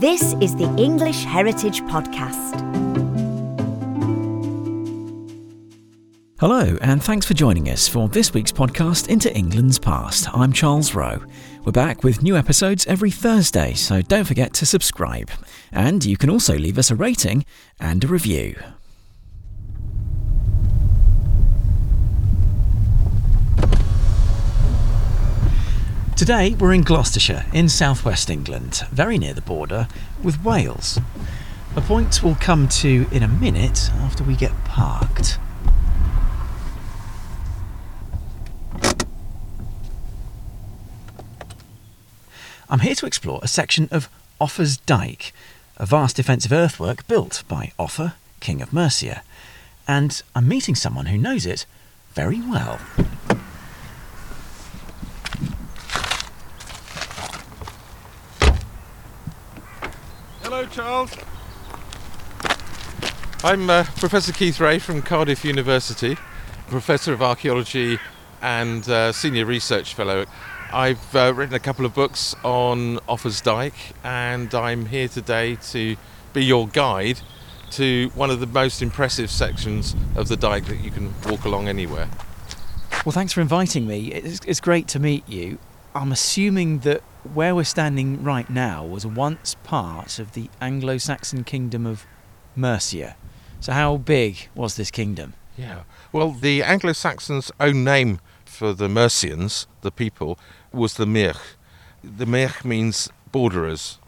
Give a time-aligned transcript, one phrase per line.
[0.00, 2.60] This is the English Heritage Podcast.
[6.40, 10.26] Hello, and thanks for joining us for this week's podcast Into England's Past.
[10.34, 11.22] I'm Charles Rowe.
[11.64, 15.30] We're back with new episodes every Thursday, so don't forget to subscribe.
[15.70, 17.44] And you can also leave us a rating
[17.78, 18.56] and a review.
[26.24, 29.88] Today we're in Gloucestershire, in southwest England, very near the border
[30.22, 30.98] with Wales.
[31.76, 35.38] A point we'll come to in a minute after we get parked.
[42.70, 44.08] I'm here to explore a section of
[44.40, 45.34] Offa's Dyke,
[45.76, 49.22] a vast defensive earthwork built by Offa, King of Mercia,
[49.86, 51.66] and I'm meeting someone who knows it
[52.14, 52.80] very well.
[60.54, 61.10] Hello, Charles.
[63.42, 66.16] I'm uh, Professor Keith Ray from Cardiff University,
[66.68, 67.98] Professor of Archaeology
[68.40, 70.26] and uh, Senior Research Fellow.
[70.72, 75.96] I've uh, written a couple of books on Offa's Dyke, and I'm here today to
[76.32, 77.18] be your guide
[77.72, 81.66] to one of the most impressive sections of the dike that you can walk along
[81.66, 82.08] anywhere.
[83.04, 84.12] Well, thanks for inviting me.
[84.12, 85.58] It's, it's great to meet you.
[85.94, 91.44] I'm assuming that where we're standing right now was once part of the Anglo Saxon
[91.44, 92.04] kingdom of
[92.56, 93.14] Mercia.
[93.60, 95.34] So, how big was this kingdom?
[95.56, 95.84] Yeah.
[96.10, 100.36] Well, the Anglo Saxons' own name for the Mercians, the people,
[100.72, 101.56] was the Mearch.
[102.02, 103.98] The Mearch means borderers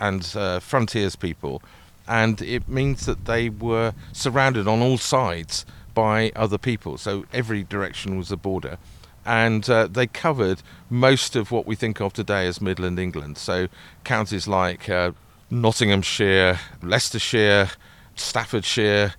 [0.00, 1.62] and uh, frontiers people,
[2.08, 6.98] and it means that they were surrounded on all sides by other people.
[6.98, 8.78] So every direction was a border.
[9.26, 13.38] And uh, they covered most of what we think of today as Midland England.
[13.38, 13.68] So
[14.04, 15.12] counties like uh,
[15.50, 17.70] Nottinghamshire, Leicestershire,
[18.16, 19.14] Staffordshire,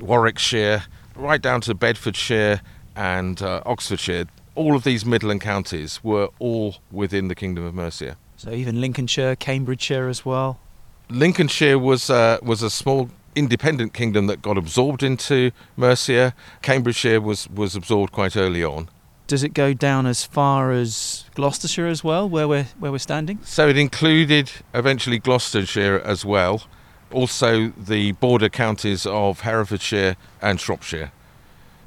[0.00, 2.60] Warwickshire, right down to Bedfordshire
[2.96, 4.26] and uh, Oxfordshire.
[4.54, 8.16] All of these Midland counties were all within the Kingdom of Mercia.
[8.36, 10.60] So, even Lincolnshire, Cambridgeshire as well?
[11.08, 16.34] Lincolnshire was uh, was a small independent kingdom that got absorbed into Mercia.
[16.62, 18.88] Cambridgeshire was was absorbed quite early on.
[19.26, 23.38] Does it go down as far as Gloucestershire as well, where we're where we're standing?
[23.42, 26.64] So it included eventually Gloucestershire as well,
[27.10, 31.12] also the border counties of Herefordshire and Shropshire.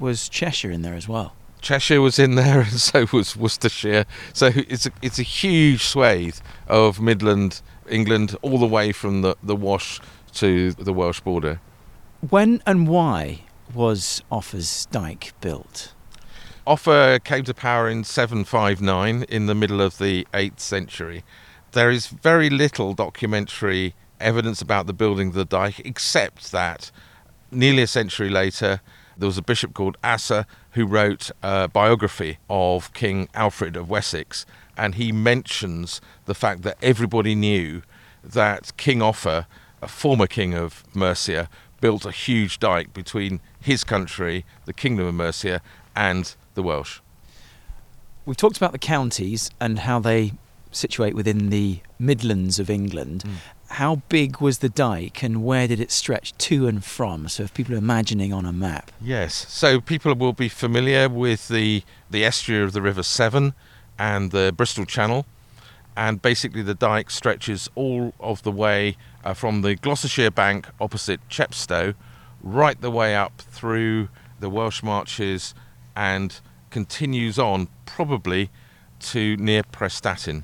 [0.00, 1.34] Was Cheshire in there as well?
[1.60, 4.04] Cheshire was in there, and so was Worcestershire.
[4.32, 9.36] So it's a, it's a huge swathe of Midland England, all the way from the,
[9.42, 10.00] the Wash
[10.34, 11.60] to the Welsh border.
[12.28, 13.40] When and why
[13.74, 15.94] was Offa's Dyke built?
[16.68, 21.24] Offa came to power in 759 in the middle of the 8th century.
[21.72, 26.90] There is very little documentary evidence about the building of the dike, except that
[27.50, 28.82] nearly a century later,
[29.16, 34.44] there was a bishop called Asser who wrote a biography of King Alfred of Wessex,
[34.76, 37.80] and he mentions the fact that everybody knew
[38.22, 39.46] that King Offa,
[39.80, 41.48] a former king of Mercia,
[41.80, 45.62] built a huge dike between his country, the Kingdom of Mercia,
[45.96, 46.98] and the Welsh.
[48.26, 50.32] We've talked about the counties and how they
[50.72, 53.22] situate within the Midlands of England.
[53.24, 53.34] Mm.
[53.68, 57.28] How big was the dike and where did it stretch to and from?
[57.28, 58.90] So, if people are imagining on a map.
[59.00, 63.54] Yes, so people will be familiar with the, the estuary of the River Severn
[63.96, 65.26] and the Bristol Channel.
[65.96, 71.20] And basically, the dike stretches all of the way uh, from the Gloucestershire bank opposite
[71.28, 71.94] Chepstow
[72.42, 74.08] right the way up through
[74.40, 75.54] the Welsh Marches
[75.96, 76.40] and
[76.70, 78.50] continues on probably
[79.00, 80.42] to near Prestatyn.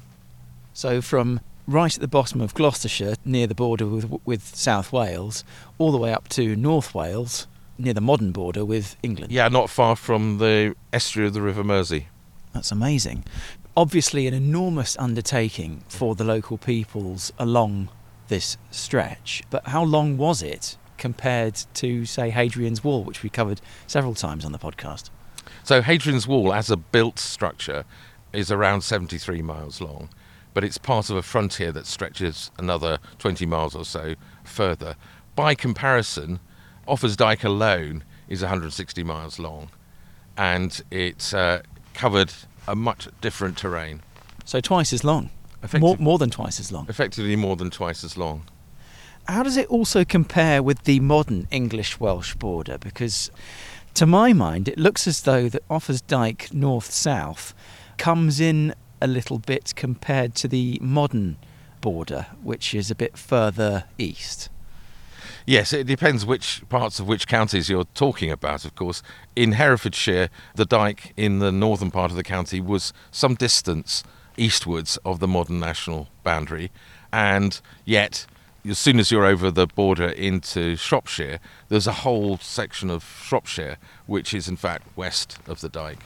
[0.72, 5.44] So from right at the bottom of Gloucestershire, near the border with, with South Wales,
[5.78, 7.46] all the way up to North Wales,
[7.78, 9.32] near the modern border with England.
[9.32, 12.08] Yeah, not far from the estuary of the River Mersey.
[12.52, 13.24] That's amazing.
[13.76, 17.88] Obviously, an enormous undertaking for the local peoples along
[18.28, 23.60] this stretch, but how long was it compared to, say, Hadrian's Wall, which we covered
[23.86, 25.10] several times on the podcast?
[25.62, 27.84] So, Hadrian's Wall, as a built structure,
[28.32, 30.08] is around 73 miles long,
[30.52, 34.14] but it's part of a frontier that stretches another 20 miles or so
[34.44, 34.96] further.
[35.36, 36.40] By comparison,
[36.86, 39.70] Offa's Dyke alone is 160 miles long,
[40.36, 41.60] and it uh,
[41.94, 42.32] covered
[42.66, 44.02] a much different terrain.
[44.44, 45.30] So twice as long.
[45.78, 46.86] More, more than twice as long.
[46.88, 48.44] Effectively, more than twice as long.
[49.26, 52.76] How does it also compare with the modern English Welsh border?
[52.76, 53.30] Because,
[53.94, 57.54] to my mind, it looks as though that Offa's Dyke north south
[57.96, 61.36] comes in a little bit compared to the modern
[61.80, 64.48] border, which is a bit further east.
[65.46, 69.02] Yes, it depends which parts of which counties you're talking about, of course.
[69.36, 74.02] In Herefordshire, the dike in the northern part of the county was some distance
[74.36, 76.70] eastwards of the modern national boundary,
[77.12, 78.26] and yet
[78.66, 81.38] as soon as you're over the border into Shropshire,
[81.68, 83.76] there's a whole section of Shropshire
[84.06, 86.00] which is in fact west of the dike.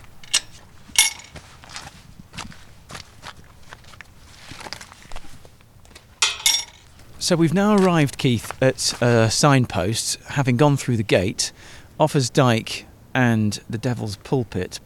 [7.20, 11.52] So we've now arrived, Keith, at uh, a signpost, having gone through the gate,
[12.00, 14.80] Offa's Dyke and the Devil's Pulpit.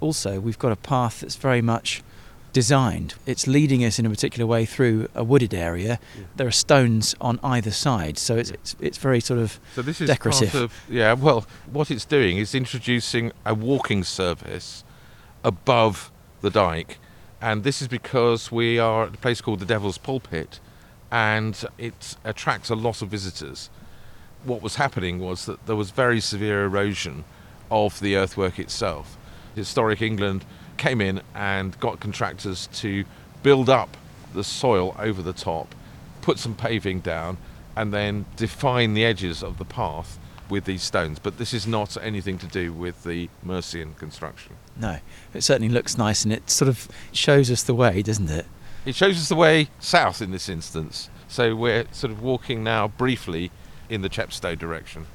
[0.00, 2.02] Also, we've got a path that's very much
[2.56, 3.12] designed.
[3.26, 5.98] It's leading us in a particular way through a wooded area.
[6.16, 6.24] Yeah.
[6.36, 10.00] There are stones on either side, so it's it's, it's very sort of So this
[10.00, 10.52] is Decorative.
[10.52, 11.12] part of yeah.
[11.12, 14.84] Well, what it's doing is introducing a walking service
[15.44, 16.10] above
[16.40, 16.96] the dike,
[17.42, 20.58] and this is because we are at a place called the Devil's Pulpit,
[21.10, 23.68] and it attracts a lot of visitors.
[24.44, 27.24] What was happening was that there was very severe erosion
[27.70, 29.18] of the earthwork itself.
[29.54, 33.04] Historic England came in and got contractors to
[33.42, 33.96] build up
[34.34, 35.74] the soil over the top,
[36.22, 37.38] put some paving down,
[37.74, 40.18] and then define the edges of the path
[40.48, 41.18] with these stones.
[41.18, 44.54] But this is not anything to do with the Mercian construction.
[44.76, 44.98] no.
[45.34, 48.46] It certainly looks nice, and it sort of shows us the way, doesn't it?
[48.84, 51.10] It shows us the way south in this instance.
[51.28, 53.50] So we're sort of walking now briefly
[53.88, 55.06] in the Chepstow direction.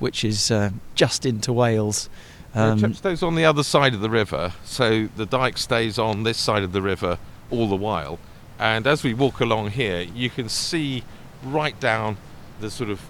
[0.00, 2.08] Which is uh, just into Wales.
[2.54, 6.36] Um, Chepstow's on the other side of the river, so the dike stays on this
[6.36, 7.18] side of the river
[7.50, 8.18] all the while.
[8.58, 11.04] And as we walk along here, you can see
[11.44, 12.16] right down
[12.60, 13.00] the sort of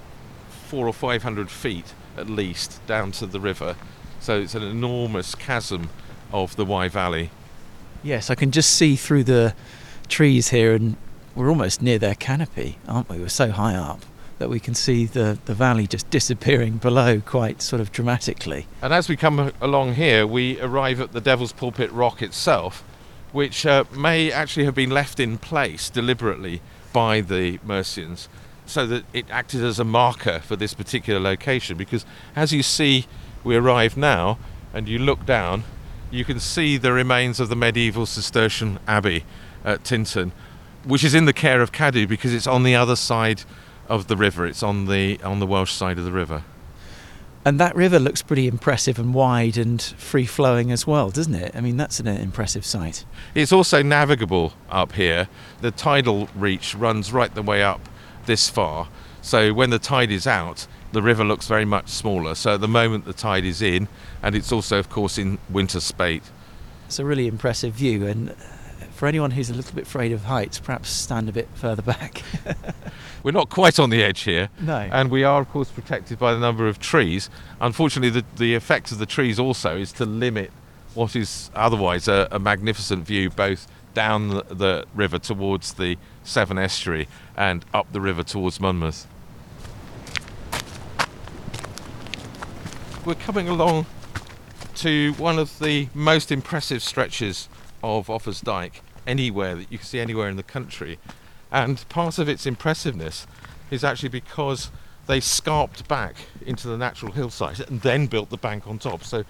[0.68, 3.76] four or five hundred feet at least down to the river.
[4.20, 5.88] So it's an enormous chasm
[6.32, 7.30] of the Wye Valley.
[8.02, 9.54] Yes, I can just see through the
[10.08, 10.96] trees here, and
[11.34, 13.18] we're almost near their canopy, aren't we?
[13.18, 14.04] We're so high up
[14.40, 18.66] that we can see the, the valley just disappearing below quite sort of dramatically.
[18.80, 22.82] And as we come along here, we arrive at the Devil's Pulpit Rock itself,
[23.32, 28.28] which uh, may actually have been left in place deliberately by the Mercians
[28.64, 31.76] so that it acted as a marker for this particular location.
[31.76, 33.04] Because as you see,
[33.44, 34.38] we arrive now
[34.72, 35.64] and you look down,
[36.10, 39.26] you can see the remains of the medieval Cistercian Abbey
[39.66, 40.32] at Tintern,
[40.84, 43.42] which is in the care of Cadw because it's on the other side
[43.90, 44.46] of the river.
[44.46, 46.44] It's on the on the Welsh side of the river.
[47.44, 51.56] And that river looks pretty impressive and wide and free flowing as well, doesn't it?
[51.56, 53.06] I mean, that's an impressive sight.
[53.34, 55.26] It's also navigable up here.
[55.62, 57.88] The tidal reach runs right the way up
[58.26, 58.88] this far.
[59.22, 62.34] So when the tide is out, the river looks very much smaller.
[62.34, 63.88] So at the moment the tide is in,
[64.22, 66.24] and it's also, of course, in winter spate.
[66.86, 68.34] It's a really impressive view, and
[69.00, 72.22] for anyone who's a little bit afraid of heights, perhaps stand a bit further back.
[73.22, 74.50] We're not quite on the edge here.
[74.60, 74.76] no.
[74.76, 77.30] And we are, of course, protected by the number of trees.
[77.62, 80.50] Unfortunately, the, the effect of the trees also is to limit
[80.92, 86.58] what is otherwise a, a magnificent view, both down the, the river towards the Severn
[86.58, 87.08] Estuary
[87.38, 89.06] and up the river towards Monmouth.
[93.06, 93.86] We're coming along
[94.74, 97.48] to one of the most impressive stretches
[97.82, 100.98] of Offa's Dyke anywhere that you can see anywhere in the country.
[101.50, 103.26] And part of its impressiveness
[103.70, 104.70] is actually because
[105.06, 106.16] they scarped back
[106.46, 109.02] into the natural hillside and then built the bank on top.
[109.02, 109.24] So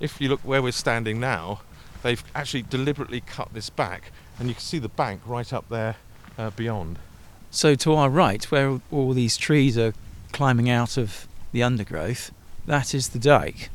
[0.00, 1.60] if you look where we're standing now,
[2.02, 5.96] they've actually deliberately cut this back and you can see the bank right up there
[6.38, 6.98] uh, beyond.
[7.50, 9.92] So to our right, where all these trees are
[10.32, 12.32] climbing out of the undergrowth,
[12.66, 13.68] that is the dike.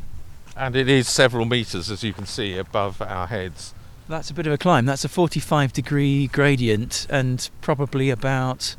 [0.57, 3.74] And it is several metres, as you can see, above our heads.
[4.07, 4.85] That's a bit of a climb.
[4.85, 8.75] That's a 45 degree gradient and probably about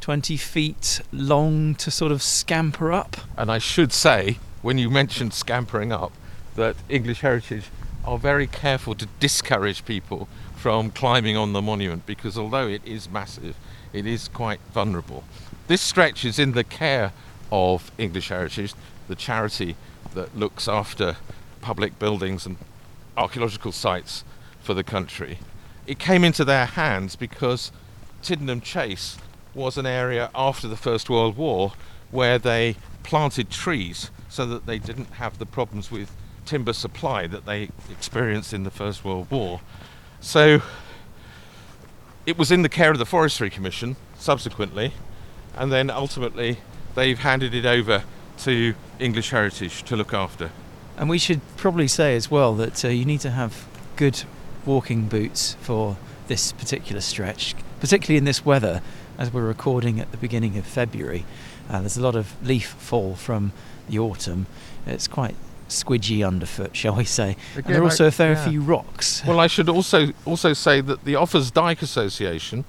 [0.00, 3.16] 20 feet long to sort of scamper up.
[3.36, 6.12] And I should say, when you mentioned scampering up,
[6.54, 7.64] that English Heritage
[8.04, 13.10] are very careful to discourage people from climbing on the monument because although it is
[13.10, 13.56] massive,
[13.92, 15.24] it is quite vulnerable.
[15.66, 17.12] This stretch is in the care
[17.50, 18.74] of English Heritage,
[19.08, 19.74] the charity
[20.14, 21.16] that looks after
[21.60, 22.58] public buildings and
[23.16, 24.22] archaeological sites
[24.66, 25.38] for the country.
[25.86, 27.70] It came into their hands because
[28.22, 29.16] Tidenham Chase
[29.54, 31.72] was an area after the First World War
[32.10, 36.10] where they planted trees so that they didn't have the problems with
[36.44, 39.60] timber supply that they experienced in the First World War.
[40.20, 40.60] So
[42.26, 44.92] it was in the care of the Forestry Commission subsequently,
[45.56, 46.58] and then ultimately
[46.96, 48.02] they've handed it over
[48.38, 50.50] to English Heritage to look after.
[50.96, 54.24] And we should probably say as well that uh, you need to have good
[54.66, 55.96] walking boots for
[56.28, 58.82] this particular stretch, particularly in this weather,
[59.18, 61.24] as we're recording at the beginning of February.
[61.70, 63.52] Uh, there's a lot of leaf fall from
[63.88, 64.46] the autumn.
[64.86, 65.34] It's quite
[65.68, 67.36] squidgy underfoot, shall we say?
[67.54, 68.48] and there are also a fair yeah.
[68.48, 69.22] few rocks.
[69.26, 72.64] Well, I should also also say that the Offa's Dyke Association,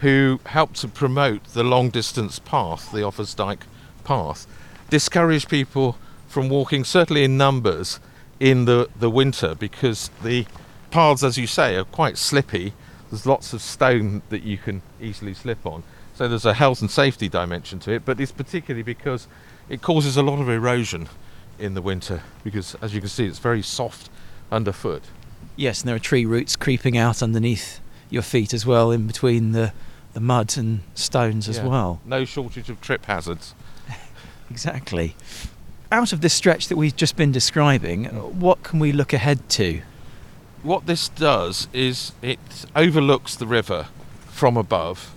[0.00, 3.64] who helped to promote the long distance path, the Offa's Dyke
[4.04, 4.46] path,
[4.90, 5.96] discourage people
[6.28, 7.98] from walking, certainly in numbers,
[8.38, 10.46] in the, the winter because the
[10.90, 12.72] paths, as you say, are quite slippy.
[13.10, 15.82] There's lots of stone that you can easily slip on.
[16.14, 19.28] So there's a health and safety dimension to it, but it's particularly because
[19.68, 21.08] it causes a lot of erosion
[21.58, 24.08] in the winter because, as you can see, it's very soft
[24.50, 25.02] underfoot.
[25.56, 29.52] Yes, and there are tree roots creeping out underneath your feet as well, in between
[29.52, 29.72] the,
[30.14, 31.66] the mud and stones as Yeah.
[31.66, 32.00] well.
[32.04, 33.54] No shortage of trip hazards.
[34.50, 35.16] Exactly.
[35.90, 39.48] Out of this stretch that we've just been describing, uh, what can we look ahead
[39.50, 39.82] to?
[40.62, 42.38] What this does is it
[42.74, 43.86] overlooks the river
[44.28, 45.14] from above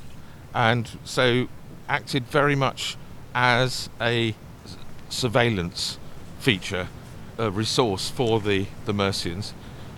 [0.53, 1.47] and so
[1.87, 2.97] acted very much
[3.33, 4.35] as a
[5.09, 5.97] surveillance
[6.39, 6.87] feature,
[7.37, 9.53] a resource for the, the Mercians.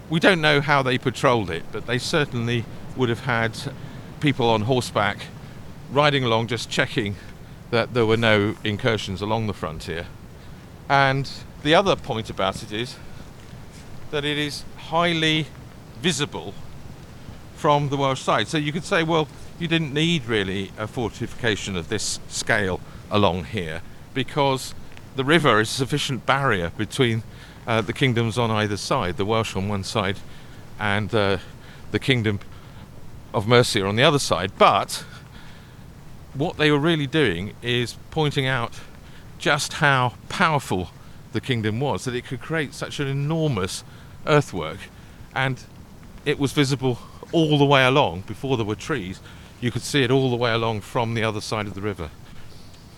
[0.10, 3.57] We don't know how they patrolled it, but they certainly would have had
[4.19, 5.25] people on horseback
[5.91, 7.15] riding along just checking
[7.71, 10.07] that there were no incursions along the frontier.
[10.89, 11.29] And
[11.63, 12.95] the other point about it is
[14.12, 15.48] that it is highly
[16.01, 16.53] visible
[17.56, 18.48] from the Welsh side.
[18.48, 19.27] So you could say, well,
[19.58, 23.82] you didn't need really a fortification of this scale along here
[24.13, 24.75] because
[25.15, 27.24] the river is a sufficient barrier between
[27.68, 30.18] uh, the kingdoms on either side, the Welsh on one side
[30.80, 31.38] and uh,
[31.91, 32.39] the kingdom
[33.34, 34.51] of Mercia on the other side.
[34.58, 35.06] But
[36.34, 38.80] what they were really doing is pointing out
[39.38, 40.89] just how powerful
[41.34, 43.84] the kingdom was, that it could create such an enormous
[44.25, 44.78] earthwork,
[45.36, 45.62] and
[46.25, 47.00] it was visible
[47.32, 49.20] all the way along before there were trees.
[49.60, 52.10] You could see it all the way along from the other side of the river.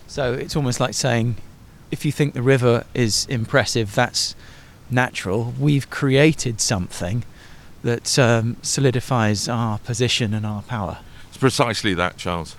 [0.06, 1.36] So it's almost like saying,
[1.90, 4.34] if you think the river is impressive, that's
[4.90, 5.54] natural.
[5.58, 7.24] We've created something
[7.82, 10.98] that um, solidifies our position and our power.
[11.28, 12.56] It's precisely that, Charles.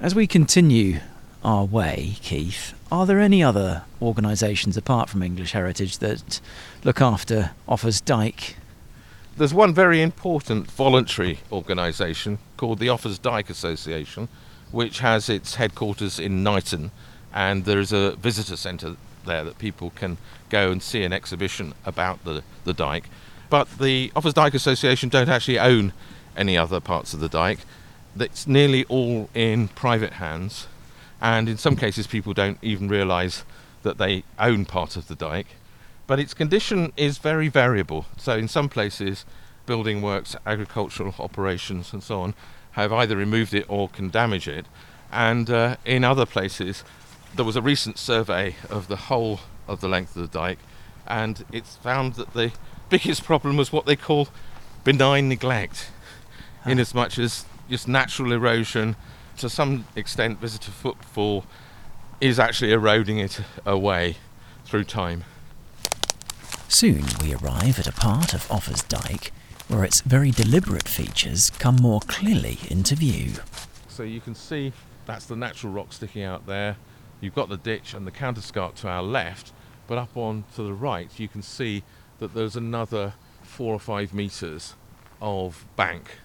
[0.00, 1.00] As we continue
[1.42, 6.40] our way, Keith, are there any other organisations apart from English Heritage that
[6.84, 8.56] look after Offa's Dyke?
[9.36, 14.28] There's one very important voluntary organisation called the Offa's Dyke Association,
[14.72, 16.90] which has its headquarters in Knighton,
[17.32, 20.16] and there is a visitor centre there that people can
[20.48, 23.08] go and see an exhibition about the, the dike.
[23.50, 25.92] But the Offa's Dyke Association don't actually own
[26.36, 27.60] any other parts of the dyke.
[28.18, 30.66] It's nearly all in private hands,
[31.20, 33.44] and in some cases, people don't even realise
[33.82, 35.56] that they own part of the dike
[36.08, 38.06] but its condition is very variable.
[38.16, 39.26] So, in some places,
[39.66, 42.34] building works, agricultural operations, and so on
[42.72, 44.64] have either removed it or can damage it.
[45.12, 46.82] And uh, in other places,
[47.36, 50.60] there was a recent survey of the whole of the length of the dike,
[51.06, 52.52] and it's found that the
[52.88, 54.28] biggest problem was what they call
[54.84, 55.90] benign neglect,
[56.64, 56.70] Ah.
[56.70, 58.96] in as much as just natural erosion,
[59.38, 61.44] to some extent, visitor footfall
[62.20, 64.16] is actually eroding it away
[64.64, 65.24] through time.
[66.68, 69.32] Soon we arrive at a part of Offa's Dyke
[69.68, 73.34] where its very deliberate features come more clearly into view.
[73.88, 74.72] So you can see
[75.06, 76.76] that's the natural rock sticking out there.
[77.20, 79.52] You've got the ditch and the counterscarp to our left,
[79.86, 81.84] but up on to the right you can see
[82.18, 84.74] that there's another four or five meters
[85.20, 86.18] of bank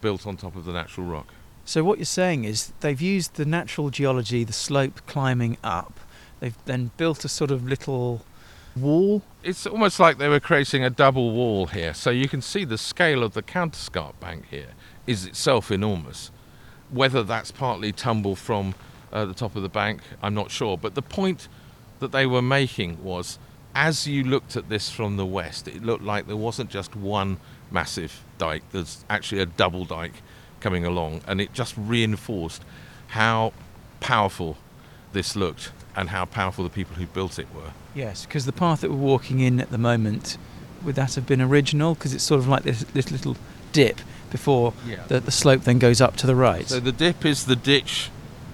[0.00, 1.32] built on top of the natural rock.
[1.68, 6.00] So what you're saying is they've used the natural geology, the slope climbing up.
[6.40, 8.24] They've then built a sort of little
[8.74, 9.20] wall.
[9.42, 11.92] It's almost like they were creating a double wall here.
[11.92, 14.70] So you can see the scale of the counterscarp bank here
[15.06, 16.30] is itself enormous.
[16.88, 18.74] Whether that's partly tumble from
[19.12, 20.78] uh, the top of the bank, I'm not sure.
[20.78, 21.48] But the point
[21.98, 23.38] that they were making was
[23.74, 27.36] as you looked at this from the west, it looked like there wasn't just one
[27.70, 30.22] massive dike, there's actually a double dike
[30.60, 31.20] coming along.
[31.26, 32.62] And it just reinforced
[33.08, 33.52] how
[34.00, 34.56] powerful
[35.12, 37.72] this looked and how powerful the people who built it were.
[37.94, 40.36] Yes, because the path that we're walking in at the moment,
[40.84, 41.94] would that have been original?
[41.94, 43.36] Because it's sort of like this, this little
[43.72, 44.00] dip
[44.30, 45.02] before Yeah.
[45.08, 46.68] the, the slope then goes up to the right.
[46.68, 48.10] So the dip is the ditch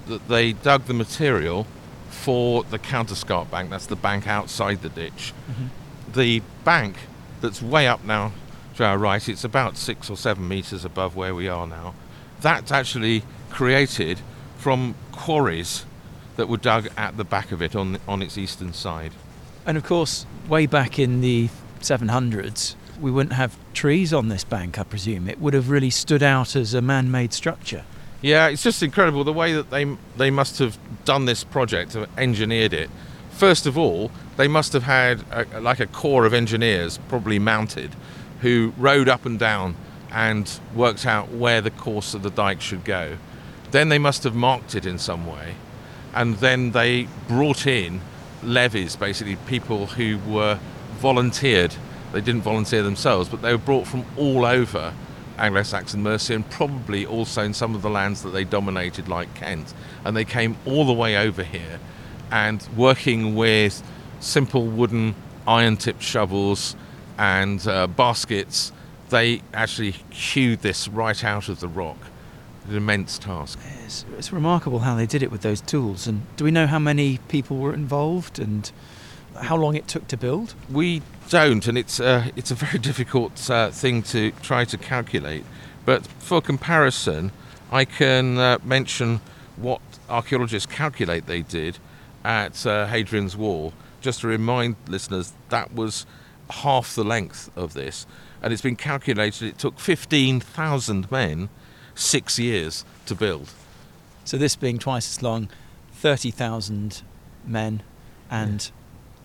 [0.07, 1.67] that they dug the material
[2.09, 3.69] for the counterscarp bank.
[3.69, 5.33] That's the bank outside the ditch.
[5.49, 6.13] Mhm.
[6.13, 6.95] The bank
[7.41, 8.31] that's way up now
[8.75, 11.93] to our right, it's about six or seven meters above where we are now.
[12.41, 14.19] That's actually created
[14.57, 15.85] from quarries
[16.35, 19.11] that were dug at the back of it on on its eastern side.
[19.65, 24.77] And of course, way back in the 700s, we wouldn't have trees on this bank,
[24.77, 25.27] I presume.
[25.29, 27.83] It would have really stood out as a man made structure.
[28.21, 29.85] Yeah, it's just incredible the way that they
[30.17, 32.89] they must have done this project, uh, engineered it.
[33.31, 37.95] First of all, they must have had a, like a corps of engineers, probably mounted,
[38.41, 39.75] who rode up and down
[40.11, 43.17] and worked out where the course of the dike should go.
[43.71, 45.55] Then they must have marked it in some way,
[46.13, 48.01] and then they brought in
[48.43, 50.59] levies, basically people who were
[50.99, 51.75] volunteered.
[52.13, 54.93] They didn't volunteer themselves, but they were brought from all over
[55.37, 59.73] Anglo-Saxon Mercia and probably also in some of the lands that they dominated, like Kent.
[60.05, 61.79] And they came all the way over here,
[62.31, 63.83] and working with
[64.21, 65.15] simple wooden
[65.45, 66.75] iron-tipped shovels
[67.17, 68.71] and uh, baskets,
[69.09, 71.97] they actually hewed this right out of the rock.
[72.67, 73.59] An immense task.
[73.83, 76.07] It's, it's remarkable how they did it with those tools.
[76.07, 78.71] And do we know how many people were involved and
[79.39, 80.55] how long it took to build?
[80.71, 85.45] We don't, and it's uh, it's a very difficult uh, thing to try to calculate.
[85.85, 87.31] But for comparison,
[87.71, 89.21] I can uh, mention
[89.55, 91.77] what archaeologists calculate they did
[92.23, 93.73] at uh, Hadrian's Wall.
[94.01, 96.05] Just to remind listeners, that was
[96.49, 98.05] half the length of this,
[98.41, 101.49] and it's been calculated it took 15,000 men
[101.95, 103.51] six years to build.
[104.23, 105.49] So this being twice as long,
[105.93, 107.01] 30,000
[107.45, 107.83] men
[108.29, 108.71] and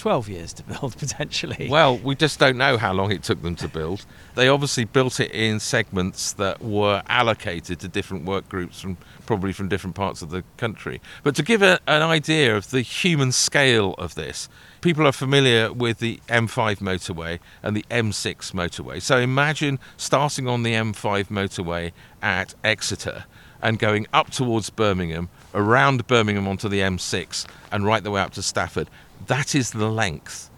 [0.00, 1.69] 12 years to build potentially.
[1.69, 4.07] Well, we just don't know how long it took them to build.
[4.35, 9.52] They obviously built it in segments that were allocated to different work groups from probably
[9.52, 11.02] from different parts of the country.
[11.23, 14.49] But to give a, an idea of the human scale of this,
[14.80, 19.02] people are familiar with the M5 motorway and the M6 motorway.
[19.02, 21.92] So imagine starting on the M5 motorway
[22.23, 23.26] at Exeter
[23.61, 28.33] and going up towards Birmingham, around Birmingham onto the M6, and right the way up
[28.33, 28.88] to Stafford.
[29.27, 30.50] That is the length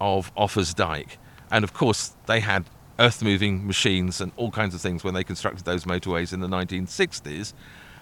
[0.00, 1.18] of Offa's Dyke.
[1.50, 2.64] And of course, they had
[2.98, 6.48] earth moving machines and all kinds of things when they constructed those motorways in the
[6.48, 7.52] 1960s.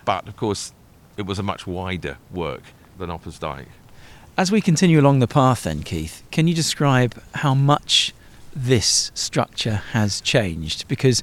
[0.04, 0.72] But of course,
[1.16, 2.62] it was a much wider work
[2.98, 3.68] than Offa's Dyke.
[4.36, 8.12] As we continue along the path, then, Keith, can you describe how much
[8.54, 10.88] this structure has changed?
[10.88, 11.22] Because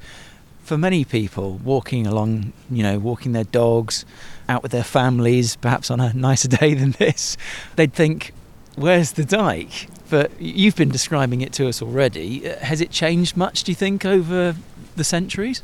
[0.63, 4.05] for many people, walking along, you know, walking their dogs,
[4.47, 7.35] out with their families, perhaps on a nicer day than this,
[7.75, 8.33] they'd think,
[8.75, 9.87] where's the dike?
[10.09, 12.49] But you've been describing it to us already.
[12.49, 14.55] Uh, has it changed much, do you think, over
[14.95, 15.61] the centuries?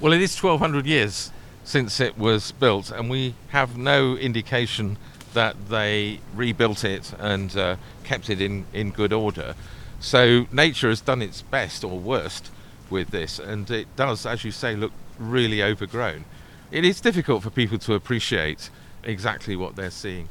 [0.00, 1.30] Well, it is 1200 years
[1.64, 4.96] since it was built, and we have no indication
[5.34, 9.54] that they rebuilt it and uh, kept it in, in good order.
[10.00, 12.50] So nature has done its best or worst
[12.88, 16.24] with this, and it does, as you say, look really overgrown.
[16.70, 18.70] It is difficult for people to appreciate
[19.04, 20.28] exactly what they're seeing.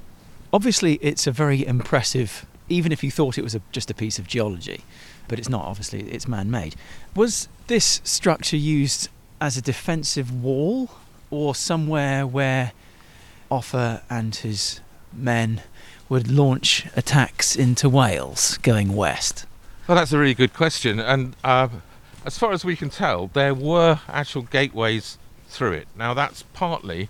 [0.52, 4.18] Obviously, it's a very impressive, even if you thought it was a, just a piece
[4.18, 4.84] of geology,
[5.28, 6.76] but it's not, obviously, it's man made.
[7.16, 9.10] Was this structure used
[9.40, 10.90] as a defensive wall
[11.30, 12.72] or somewhere where
[13.52, 14.82] Offa and his
[15.14, 15.62] men
[16.10, 19.46] would launch attacks into Wales going west?
[19.88, 21.00] Well, that's a really good question.
[21.00, 21.70] And uh,
[22.26, 25.88] as far as we can tell, there were actual gateways through it.
[25.96, 27.10] Now, that's partly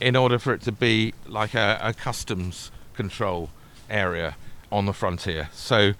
[0.00, 3.50] in order for it to be like a, a customs control
[3.88, 4.36] area
[4.72, 5.48] on the frontier.
[5.52, 5.92] So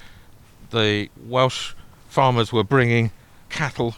[0.71, 1.75] the Welsh
[2.09, 3.11] farmers were bringing
[3.49, 3.97] cattle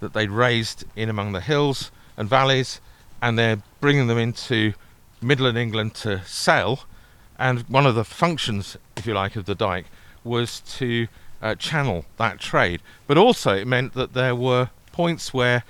[0.00, 2.80] that they'd raised in among the hills and valleys,
[3.20, 4.74] and they're bringing them into
[5.20, 6.84] Midland England to sell.
[7.38, 9.86] And one of the functions, if you like, of the dike
[10.22, 11.08] was to
[11.42, 12.80] uh, channel that trade.
[13.06, 15.64] But also, it meant that there were points where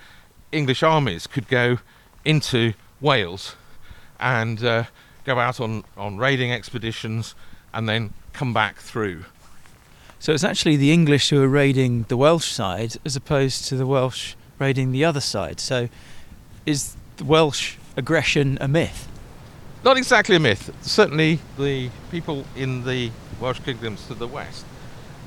[0.52, 1.78] English armies could go
[2.24, 3.56] into Wales
[4.20, 4.84] and uh,
[5.24, 7.34] go out on, on raiding expeditions
[7.72, 9.24] and then come back through.
[10.18, 13.86] So it's actually the English who are raiding the Welsh side as opposed to the
[13.86, 15.60] Welsh raiding the other side.
[15.60, 15.88] So
[16.64, 19.08] is the Welsh aggression a myth?
[19.84, 20.74] Not exactly a myth.
[20.80, 24.64] Certainly, the people in the Welsh kingdoms to the west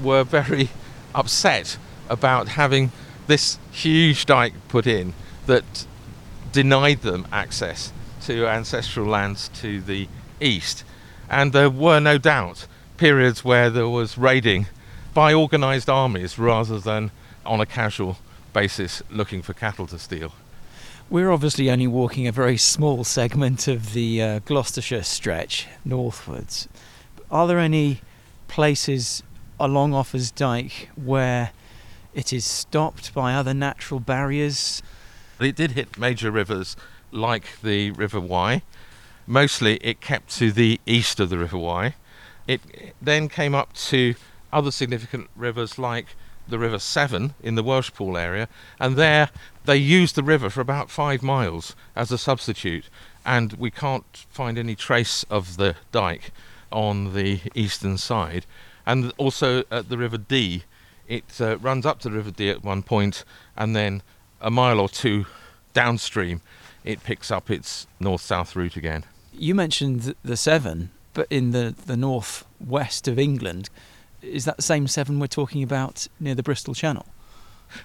[0.02, 0.70] were very
[1.16, 1.78] upset
[2.10, 2.92] about having
[3.28, 5.14] this huge dike put in
[5.46, 5.86] that
[6.52, 7.92] denied them access
[8.28, 10.08] to ancestral lands to the
[10.42, 10.84] east.
[11.30, 14.68] And there were no doubt periods where there was raiding
[15.14, 17.12] by organised armies rather than
[17.46, 18.18] on a casual
[18.52, 20.34] basis looking for cattle to steal.
[21.10, 26.68] We're obviously only walking a very small segment of the uh, Gloucestershire stretch northwards.
[27.32, 28.02] Are there any
[28.50, 29.24] places
[29.58, 31.52] along Offa's Dyke where
[32.14, 34.84] it is stopped by other natural barriers?
[35.40, 36.76] It did hit major rivers
[37.12, 38.62] like the River Wye.
[39.26, 41.96] Mostly it kept to the east of the River Wye.
[42.48, 42.62] It
[43.02, 44.16] then came up to
[44.54, 46.08] other significant rivers like
[46.48, 48.48] the River Severn in the Welshpool area,
[48.80, 49.30] and there
[49.66, 52.86] they used the river for about five miles as a substitute,
[53.26, 56.32] and we can't find any trace of the dike
[56.72, 58.46] on the eastern side.
[58.86, 60.64] And also at the River Dee,
[61.08, 63.26] it uh, runs up to the River Dee at one point,
[63.58, 64.02] and then
[64.40, 65.26] a mile or two
[65.74, 66.42] downstream,
[66.84, 69.04] it picks up its north-south route again.
[69.34, 73.70] You mentioned the Severn, but in the, the north-west of England,
[74.22, 77.06] is that the same Severn we're talking about near the Bristol Channel?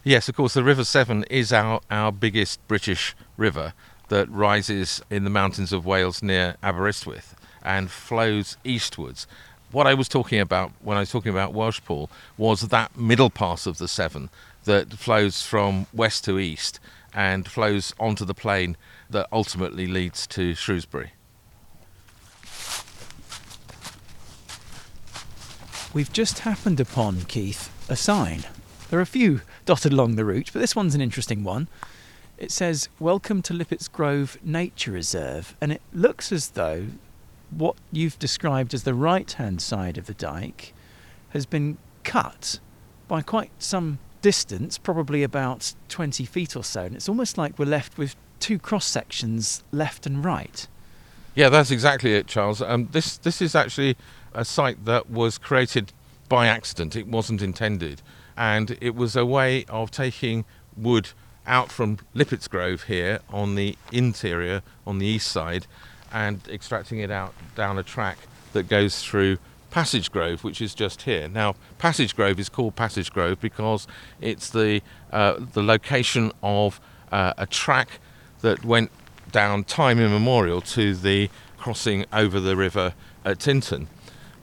[0.05, 3.75] Yes, of course, the River Severn is our, our biggest British river
[4.09, 9.27] that rises in the mountains of Wales near Aberystwyth and flows eastwards.
[9.71, 13.67] What I was talking about when I was talking about Welshpool was that middle part
[13.67, 14.29] of the Severn
[14.65, 16.79] that flows from west to east
[17.15, 18.77] and flows onto the plain
[19.11, 21.13] that ultimately leads to Shrewsbury.
[25.95, 28.45] We've just happened upon, Keith, a sign.
[28.89, 31.69] There are a few dotted along the route, but this one's an interesting one.
[32.39, 36.87] It says, Welcome to Lippett's Grove Nature Reserve, and it looks as though
[37.51, 40.73] what you've described as the right hand side of the dike
[41.31, 42.59] has been cut
[43.07, 47.67] by quite some distance, probably about 20 feet or so, and it's almost like we're
[47.67, 50.67] left with two cross sections left and right.
[51.35, 52.63] Yeah, that's exactly it, Charles.
[52.63, 53.97] Um, this this is actually
[54.35, 55.93] a site that was created
[56.29, 56.97] by accident.
[56.97, 58.03] It wasn't intended,
[58.37, 60.45] and it was a way of taking
[60.77, 61.11] wood
[61.47, 65.67] out from Lippett's Grove here on the interior, on the east side,
[66.13, 68.19] and extracting it out down a track
[68.53, 69.39] that goes through
[69.73, 71.29] Passage Grove, which is just here.
[71.29, 73.89] Now, Passage Grove is called Passage Grove because
[74.21, 76.79] it's the uh, the location of
[77.11, 77.99] uh, a track
[78.43, 78.91] that went
[79.33, 82.93] down time immemorial to the crossing over the river
[83.25, 83.87] at Tintern.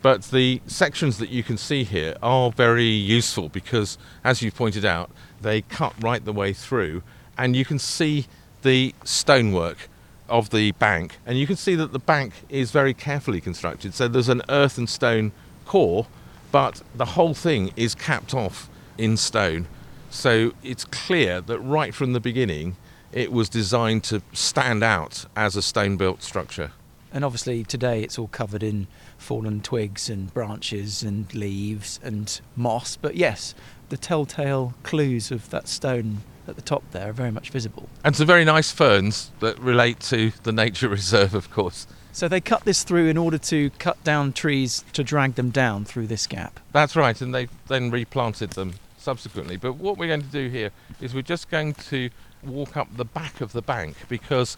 [0.02, 4.84] But the sections that you can see here are very useful because, as you pointed
[4.84, 7.04] out, they cut right the way through,
[7.38, 8.26] and you can see
[8.63, 9.89] the stonework
[10.30, 13.94] of the bank, and you can see that the bank is very carefully constructed.
[13.94, 15.32] So there's an earth and stone
[15.65, 16.08] core,
[16.52, 19.68] but the whole thing is capped off in stone.
[20.10, 22.78] So it's clear that right from the beginning,
[23.12, 26.72] it was designed to stand out as a stone built structure.
[27.12, 28.88] And obviously, today it's all covered in
[29.18, 32.98] fallen twigs and branches and leaves and moss.
[32.98, 33.56] But yes,
[33.89, 37.88] the telltale clues of that stone at the top there are very much visible.
[38.04, 41.88] And some very nice ferns that relate to the nature reserve, of course.
[42.12, 45.86] So they cut this through in order to cut down trees to drag them down
[45.86, 46.60] through this gap.
[46.71, 49.58] That's right, and they've then replanted them subsequently.
[49.58, 52.10] But what we're going to do here is we're just going to
[52.43, 54.58] walk up the back of the bank because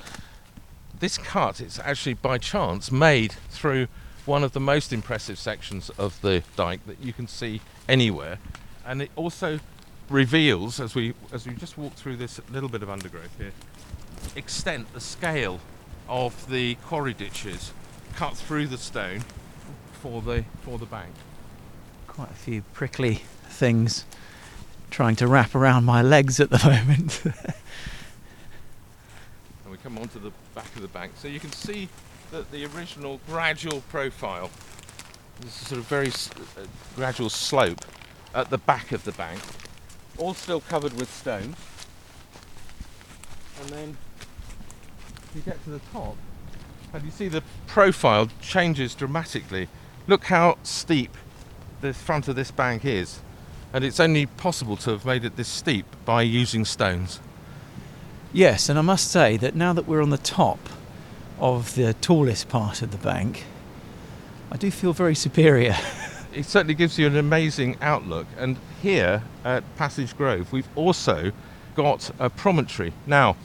[1.00, 3.88] this cut is actually by chance made through
[4.26, 8.38] one of the most impressive sections of the dike that you can see anywhere
[8.92, 9.58] and it also
[10.10, 13.54] reveals as we as we just walk through this little bit of undergrowth here
[14.36, 15.62] extent the scale
[16.10, 17.72] of the quarry ditches
[18.18, 19.22] cut through the stone
[19.94, 21.14] for the for the bank.
[22.08, 24.04] Quite a few prickly things
[24.90, 27.22] trying to wrap around my legs at the moment.
[29.64, 31.14] and we come onto the back of the bank.
[31.16, 31.88] So you can see
[32.32, 34.50] that the original gradual profile
[35.40, 36.66] this is sort of very s- uh,
[36.98, 37.86] gradual slope
[38.34, 39.42] at the back of the bank
[40.18, 41.56] all still covered with stones
[43.62, 43.98] and then
[45.36, 46.16] you get to the top
[46.94, 49.70] and you see the profile changes dramatically.
[50.08, 51.16] Look how steep
[51.80, 53.20] the front of this bank is.
[53.74, 57.20] And it's only possible to have made it this steep by using stones.
[58.34, 60.60] Yes, and I must say that now that we're on the top
[61.40, 63.46] of the tallest part of the bank,
[64.52, 65.76] I do feel very superior.
[66.34, 68.28] it certainly gives you an amazing outlook.
[68.38, 71.32] And here at Passage Grove, we've also
[71.76, 72.94] got a promontory.
[73.06, 73.36] Now,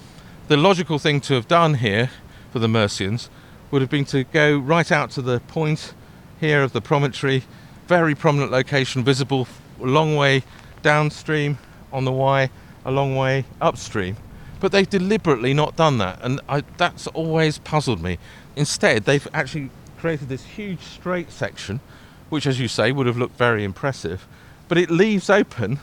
[0.49, 2.11] the logical thing to have done here
[2.53, 3.29] for the Mercians
[3.71, 5.95] would have been to go right out to the point
[6.41, 7.45] here of the promontory,
[7.87, 9.49] very prominent location, visible
[9.81, 10.43] a long way
[10.83, 11.59] downstream
[11.93, 12.51] on the Wye,
[12.85, 14.17] a long way upstream.
[14.61, 18.19] But they've deliberately not done that, and I, that's always puzzled me.
[18.55, 21.81] Instead, they've actually created this huge straight section,
[22.29, 24.27] which, as you say, would have looked very impressive,
[24.69, 25.79] but it leaves open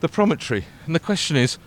[0.00, 0.64] the promontory.
[0.86, 1.58] And the question is,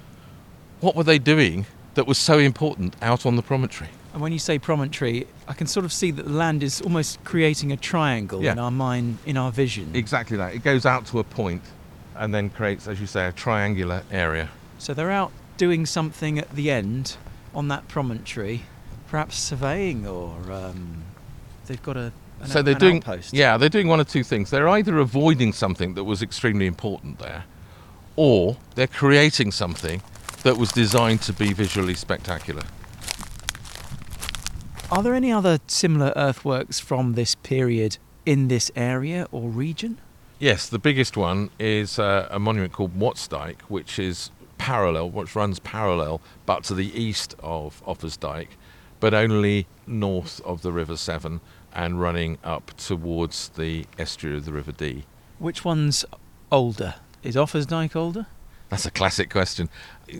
[0.79, 3.89] what were they doing that was so important out on the promontory?
[4.13, 7.23] And when you say promontory, I can sort of see that the land is almost
[7.23, 8.51] creating a triangle Yeah.
[8.53, 9.91] in our mind, in our vision.
[9.95, 10.53] Exactly that.
[10.53, 11.63] It goes out to a point
[12.15, 14.49] and then creates, as you say, a triangular area.
[14.77, 17.17] So they're out doing something at the end
[17.55, 18.63] on that promontory,
[19.09, 21.03] perhaps surveying or um,
[21.65, 22.11] they've got a.
[22.43, 23.33] An, so they're doing, outpost.
[23.33, 24.49] yeah, they're doing one of two things.
[24.49, 27.45] They're either avoiding something that was extremely important there,
[28.15, 30.01] or they're creating something
[30.43, 32.63] that was designed to be visually spectacular.
[34.91, 39.97] Are there any other similar earthworks from this period in this area or region?
[40.37, 45.35] Yes, the biggest one is uh, a monument called Wat's Dyke, which is parallel, which
[45.35, 48.17] runs parallel, but to the east of Offa's
[48.99, 51.41] but only north of the River Severn
[51.73, 55.05] and running up towards the estuary of the River Dee.
[55.39, 56.05] Which one's
[56.51, 56.95] older?
[57.23, 58.27] Is Offa's Dyke older?
[58.69, 59.69] That's a classic question.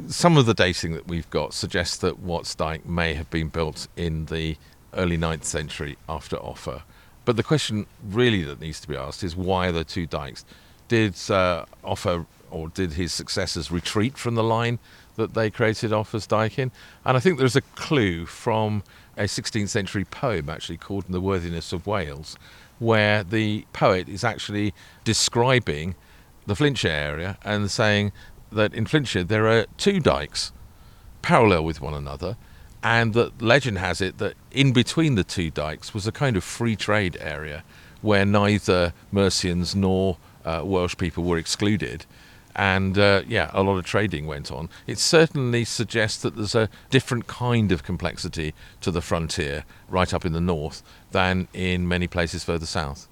[0.08, 3.88] Some of the dating that we've got suggests that Wat's Dyke may have been built
[3.96, 4.58] in the
[4.94, 6.84] early 9th century after Offa.
[7.26, 10.46] But the question really that needs to be asked is why are the two dikes?
[10.88, 14.78] Did uh, Offa or did his successors retreat from the line
[15.16, 16.72] that they created Offa's Dyke in?
[17.06, 18.84] And I think there's a clue from
[19.18, 22.38] a 16th century poem actually called The Worthiness of Wales,
[22.80, 24.74] where the poet is actually
[25.04, 25.96] describing
[26.46, 28.12] the Flintshire area and saying
[28.52, 30.52] that in Flintshire there are two dikes
[31.22, 32.38] parallel with one another,
[32.84, 36.44] and that legend has it that in between the two dikes was a kind of
[36.44, 37.64] free trade area
[38.02, 42.06] where neither Mercians nor uh, Welsh people were excluded.
[42.56, 44.70] And uh, yeah, a lot of trading went on.
[44.86, 50.26] It certainly suggests that there's a different kind of complexity to the frontier right up
[50.26, 53.08] in the north than in many places further south.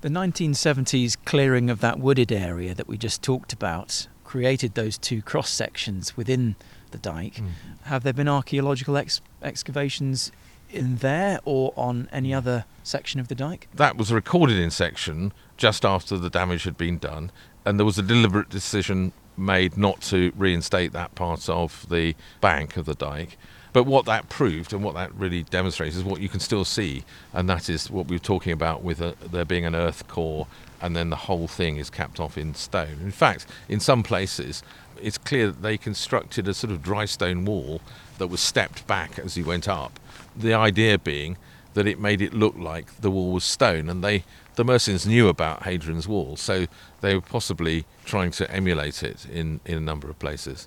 [0.00, 5.22] The 1970s clearing of that wooded area that we just talked about created those two
[5.22, 6.54] cross sections within
[6.92, 7.36] the dike.
[7.36, 7.48] Mm.
[7.84, 10.30] Have there been archaeological ex- excavations
[10.70, 13.68] in there or on any other section of the dike?
[13.74, 17.32] That was recorded in section just after the damage had been done,
[17.64, 22.76] and there was a deliberate decision made not to reinstate that part of the bank
[22.76, 23.36] of the dike.
[23.72, 27.04] But what that proved and what that really demonstrates is what you can still see,
[27.32, 30.46] and that is what we were talking about with a, there being an earth core
[30.80, 32.98] and then the whole thing is capped off in stone.
[33.02, 34.62] In fact, in some places,
[35.00, 37.80] it's clear that they constructed a sort of dry stone wall
[38.18, 39.98] that was stepped back as you went up.
[40.36, 41.36] The idea being
[41.74, 44.24] that it made it look like the wall was stone, and they
[44.56, 46.66] the Mercians knew about Hadrian's Wall, so
[47.00, 50.66] they were possibly trying to emulate it in, in a number of places.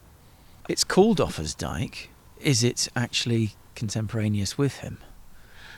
[0.69, 2.09] It's called Offa's Dyke
[2.43, 4.97] is it actually contemporaneous with him?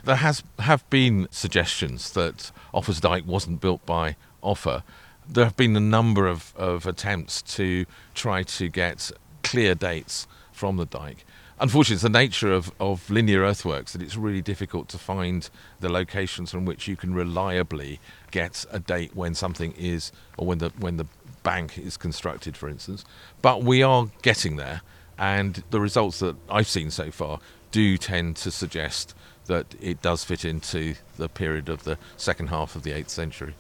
[0.04, 4.84] There has have been suggestions that Offa's Dyke wasn't built by Offa.
[5.28, 9.12] There have been a number of, of attempts to try to get
[9.44, 11.26] clear dates from the dike.
[11.60, 15.90] Unfortunately, it's the nature of, of linear earthworks that it's really difficult to find the
[15.90, 18.00] locations from which you can reliably
[18.32, 21.06] get a date when something is, or when the when the
[21.44, 23.06] bank is constructed, for instance.
[23.42, 24.82] But we are getting there,
[25.18, 27.40] and the results that I've seen so far
[27.72, 32.76] do tend to suggest that it does fit into the period of the second half
[32.76, 33.56] of the 8th century.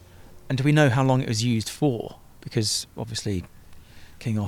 [0.50, 2.18] And do we know how long it was used for?
[2.42, 3.44] Because obviously
[4.24, 4.40] King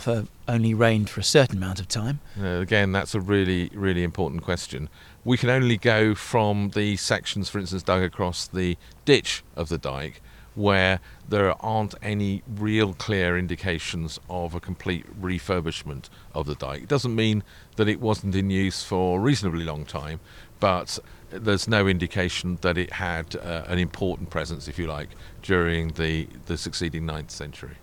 [0.48, 2.22] only reigned for a certain amount of time.
[2.42, 4.88] Uh, again, that's a really, really important question.
[5.26, 9.78] We can only go from the sections, for instance, dug across the ditch of the
[9.78, 10.22] dike
[10.54, 16.84] where there aren't any real clear indications of a complete refurbishment of the dike.
[16.84, 17.44] It doesn't mean
[17.76, 20.22] that it wasn't in use for a reasonably long time,
[20.62, 21.00] but
[21.32, 25.10] there's no indication that it had uh, an important presence, if you like,
[25.42, 27.76] during the, the succeeding 9th century.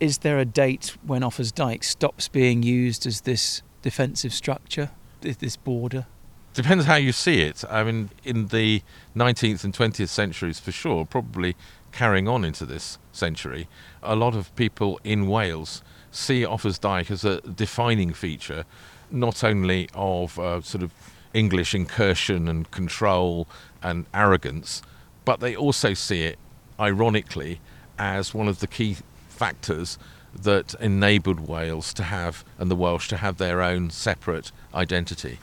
[0.00, 5.56] Is there a date when Offa's Dyke stops being used as this defensive structure, this
[5.56, 6.06] border?
[6.54, 7.64] depends how you see it.
[7.68, 8.82] I mean, in the
[9.16, 11.56] 19th and 20th centuries, for sure, probably
[11.92, 13.68] carrying on into this century,
[14.02, 18.64] a lot of people in Wales see Offa's Dyke as a defining feature,
[19.10, 20.92] not only of uh, sort of
[21.32, 23.46] English incursion and control
[23.82, 24.82] and arrogance,
[25.24, 26.38] but they also see it,
[26.78, 27.60] ironically,
[27.98, 28.96] as one of the key
[29.40, 29.98] factors
[30.34, 35.38] that enabled Wales to have and the Welsh to have their own separate identity.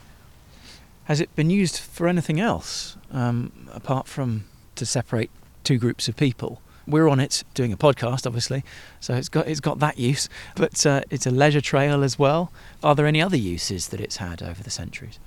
[1.06, 5.32] Has it been used for anything else um, apart from to separate
[5.64, 6.62] two groups of people?
[6.86, 8.64] We're on it doing a podcast, obviously,
[9.00, 10.30] so it's got it's got that use.
[10.56, 12.52] But uh, it's a leisure trail as well.
[12.84, 15.18] Are there any other uses that it's had over the centuries?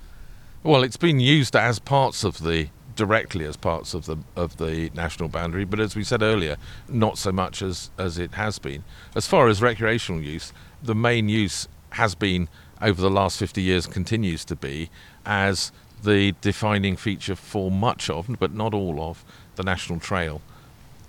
[0.62, 4.90] Well, it's been used as parts of the directly as parts of the of the
[4.94, 6.56] national boundary, but as we said earlier,
[6.88, 8.84] not so much as as it has been.
[9.14, 12.48] As far as recreational use, the main use has been
[12.80, 14.90] over the last 50 years continues to be
[15.26, 15.70] as
[16.02, 19.22] the defining feature for much of, but not all of,
[19.56, 20.40] the National Trail,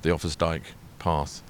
[0.02, 1.42] the Offa's Dyke path.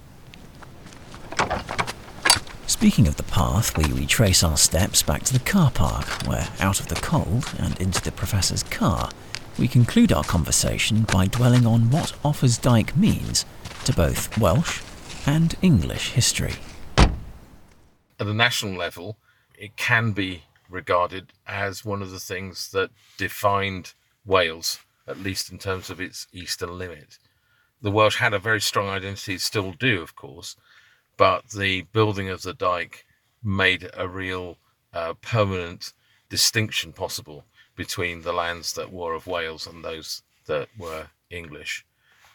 [2.67, 6.79] Speaking of the path, we retrace our steps back to the car park, where, out
[6.79, 9.09] of the cold and into the Professor's car,
[9.57, 13.45] we conclude our conversation by dwelling on what Offa's Dyke means
[13.85, 14.81] to both Welsh
[15.25, 16.53] and English history.
[16.97, 19.17] at a national level,
[19.57, 23.93] it can be regarded as one of the things that defined
[24.25, 27.17] Wales, at least in terms of its eastern limit.
[27.81, 30.55] The Welsh had a very strong identity, still do, of course,
[31.17, 33.05] but the building of the dike
[33.43, 34.57] made a real
[34.93, 35.93] uh, permanent
[36.29, 37.43] distinction possible
[37.85, 41.83] between the lands that were of Wales and those that were English.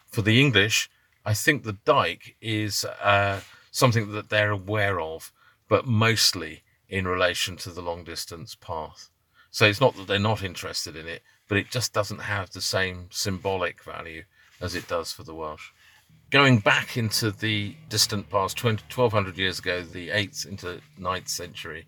[0.05, 0.89] For the English,
[1.25, 3.39] I think the dike is uh,
[3.71, 5.31] something that they're aware of,
[5.69, 9.09] but mostly in relation to the long distance path.
[9.49, 12.59] So it's not that they're not interested in it, but it just doesn't have the
[12.59, 14.23] same symbolic value
[14.59, 15.69] as it does for the Welsh.
[16.29, 21.85] Going back into the distant past, 1200 years ago, the 8th into 9th century,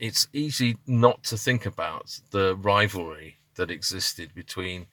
[0.00, 4.86] it's easy not to think about the rivalry that existed between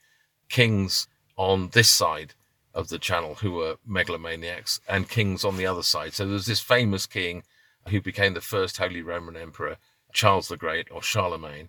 [0.48, 2.34] kings on this side
[2.74, 6.12] of the channel who were megalomaniacs and kings on the other side.
[6.12, 7.42] So there's this famous king
[7.88, 9.78] who became the first Holy Roman Emperor,
[10.12, 11.68] Charles the Great or Charlemagne,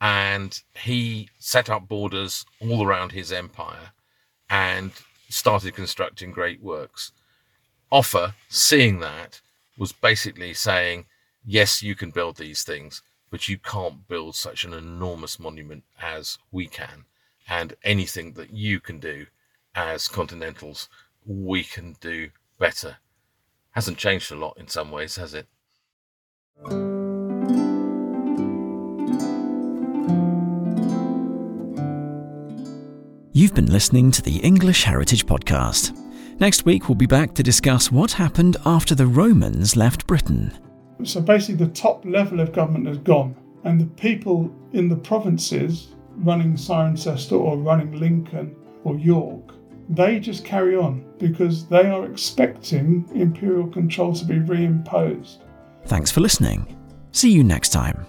[0.00, 3.92] and he set up borders all around his empire
[4.50, 4.92] and
[5.28, 7.12] started constructing great works.
[7.90, 9.40] Offa, seeing that,
[9.78, 11.06] was basically saying,
[11.44, 16.38] yes, you can build these things, but you can't build such an enormous monument as
[16.50, 17.04] we can.
[17.48, 19.26] And anything that you can do
[19.74, 20.88] as continentals,
[21.26, 22.96] we can do better.
[23.72, 25.46] Hasn't changed a lot in some ways, has it?
[33.34, 35.98] You've been listening to the English Heritage Podcast.
[36.38, 40.61] Next week, we'll be back to discuss what happened after the Romans left Britain.
[41.04, 43.34] So basically, the top level of government has gone,
[43.64, 49.54] and the people in the provinces running Cirencester or running Lincoln or York,
[49.88, 55.38] they just carry on because they are expecting imperial control to be reimposed.
[55.86, 56.76] Thanks for listening.
[57.12, 58.06] See you next time.